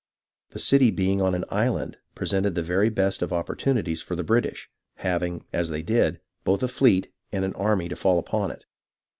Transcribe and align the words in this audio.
The 0.49 0.57
city 0.57 0.89
being 0.89 1.21
on 1.21 1.35
an 1.35 1.45
island 1.49 1.97
presented 2.15 2.55
the 2.55 2.63
very 2.63 2.89
best 2.89 3.21
of 3.21 3.31
opportunities 3.31 4.01
for 4.01 4.15
the 4.15 4.23
British, 4.23 4.67
having, 4.95 5.45
as 5.53 5.69
they 5.69 5.83
did, 5.83 6.19
both 6.43 6.63
a 6.63 6.67
fleet 6.67 7.13
and 7.31 7.45
an 7.45 7.53
army 7.53 7.87
to 7.87 7.95
fall 7.95 8.17
upon 8.17 8.49
it. 8.49 8.65